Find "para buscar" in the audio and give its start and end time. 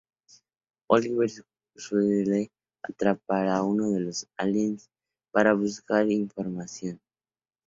5.31-6.09